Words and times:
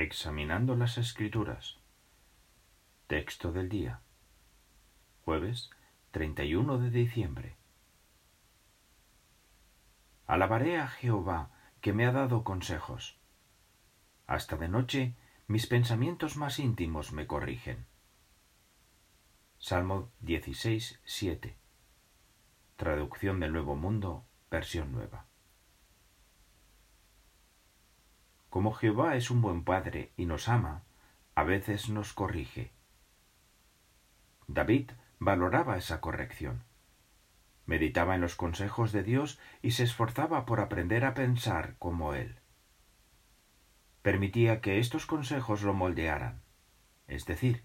Examinando 0.00 0.76
las 0.76 0.96
Escrituras. 0.96 1.76
Texto 3.08 3.50
del 3.50 3.68
día. 3.68 4.00
Jueves 5.24 5.70
31 6.12 6.78
de 6.78 6.90
diciembre. 6.90 7.56
Alabaré 10.24 10.78
a 10.78 10.86
Jehová 10.86 11.50
que 11.80 11.92
me 11.92 12.06
ha 12.06 12.12
dado 12.12 12.44
consejos. 12.44 13.18
Hasta 14.28 14.56
de 14.56 14.68
noche 14.68 15.16
mis 15.48 15.66
pensamientos 15.66 16.36
más 16.36 16.60
íntimos 16.60 17.10
me 17.10 17.26
corrigen. 17.26 17.84
Salmo 19.58 20.12
16, 20.20 21.00
7. 21.04 21.58
Traducción 22.76 23.40
del 23.40 23.52
Nuevo 23.52 23.74
Mundo, 23.74 24.24
versión 24.48 24.92
nueva. 24.92 25.26
Como 28.58 28.72
Jehová 28.72 29.14
es 29.14 29.30
un 29.30 29.40
buen 29.40 29.62
padre 29.62 30.10
y 30.16 30.26
nos 30.26 30.48
ama, 30.48 30.82
a 31.36 31.44
veces 31.44 31.90
nos 31.90 32.12
corrige. 32.12 32.72
David 34.48 34.90
valoraba 35.20 35.76
esa 35.76 36.00
corrección. 36.00 36.64
Meditaba 37.66 38.16
en 38.16 38.20
los 38.20 38.34
consejos 38.34 38.90
de 38.90 39.04
Dios 39.04 39.38
y 39.62 39.70
se 39.70 39.84
esforzaba 39.84 40.44
por 40.44 40.58
aprender 40.58 41.04
a 41.04 41.14
pensar 41.14 41.76
como 41.78 42.14
Él. 42.14 42.40
Permitía 44.02 44.60
que 44.60 44.80
estos 44.80 45.06
consejos 45.06 45.62
lo 45.62 45.72
moldearan, 45.72 46.42
es 47.06 47.26
decir, 47.26 47.62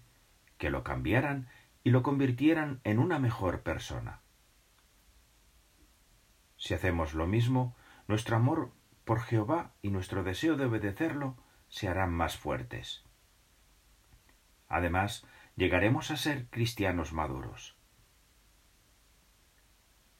que 0.58 0.70
lo 0.70 0.84
cambiaran 0.84 1.48
y 1.82 1.90
lo 1.90 2.04
convirtieran 2.04 2.80
en 2.84 3.00
una 3.00 3.18
mejor 3.18 3.62
persona. 3.62 4.20
Si 6.56 6.72
hacemos 6.72 7.14
lo 7.14 7.26
mismo, 7.26 7.74
nuestro 8.06 8.36
amor 8.36 8.70
por 9.04 9.20
Jehová 9.20 9.72
y 9.82 9.90
nuestro 9.90 10.24
deseo 10.24 10.56
de 10.56 10.64
obedecerlo 10.64 11.36
se 11.68 11.88
harán 11.88 12.12
más 12.12 12.36
fuertes. 12.36 13.04
Además, 14.68 15.26
llegaremos 15.56 16.10
a 16.10 16.16
ser 16.16 16.46
cristianos 16.46 17.12
maduros. 17.12 17.76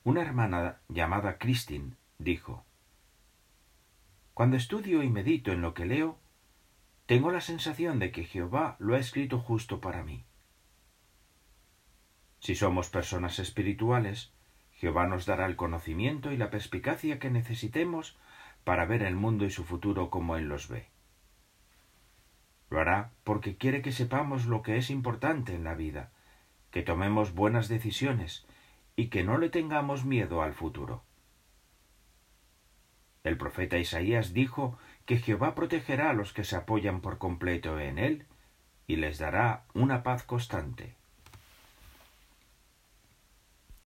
Una 0.05 0.21
hermana 0.21 0.81
llamada 0.89 1.39
Christine 1.39 1.97
dijo, 2.19 2.65
Cuando 4.35 4.57
estudio 4.57 5.03
y 5.03 5.09
medito 5.09 5.51
en 5.51 5.63
lo 5.63 5.73
que 5.73 5.87
leo, 5.87 6.19
tengo 7.07 7.31
la 7.31 7.41
sensación 7.41 7.99
de 7.99 8.13
que 8.13 8.25
Jehová 8.25 8.77
lo 8.79 8.95
ha 8.95 8.99
escrito 8.99 9.39
justo 9.39 9.81
para 9.81 10.03
mí. 10.03 10.25
Si 12.41 12.55
somos 12.55 12.91
personas 12.91 13.39
espirituales, 13.39 14.33
Jehová 14.73 15.07
nos 15.07 15.25
dará 15.25 15.47
el 15.47 15.57
conocimiento 15.57 16.33
y 16.33 16.37
la 16.37 16.51
perspicacia 16.51 17.19
que 17.19 17.31
necesitemos 17.31 18.19
para 18.65 18.87
ver 18.87 19.03
el 19.03 19.15
mundo 19.15 19.45
y 19.45 19.51
su 19.51 19.65
futuro 19.65 20.11
como 20.11 20.37
Él 20.37 20.49
los 20.49 20.69
ve. 20.69 20.89
Lo 22.71 22.81
hará 22.81 23.11
porque 23.23 23.57
quiere 23.57 23.83
que 23.83 23.93
sepamos 23.93 24.47
lo 24.47 24.63
que 24.63 24.77
es 24.77 24.91
importante 24.91 25.55
en 25.55 25.65
la 25.65 25.75
vida, 25.75 26.11
que 26.71 26.83
tomemos 26.83 27.35
buenas 27.35 27.69
decisiones 27.69 28.47
y 28.97 29.09
que 29.09 29.23
no 29.23 29.39
le 29.39 29.51
tengamos 29.51 30.05
miedo 30.05 30.43
al 30.43 30.55
futuro. 30.55 31.03
El 33.23 33.39
profeta 33.39 33.79
Isaías 33.79 34.33
dijo 34.33 34.79
que 35.07 35.19
Jehová 35.19 35.55
protegerá 35.55 36.11
a 36.11 36.15
los 36.15 36.33
que 36.33 36.45
se 36.45 36.57
apoyan 36.57 37.01
por 37.01 37.19
completo 37.19 37.79
en 37.79 37.99
Él 37.99 38.27
y 38.87 38.97
les 38.97 39.19
dará 39.19 39.65
una 39.73 40.03
paz 40.03 40.25
constante. 40.25 40.95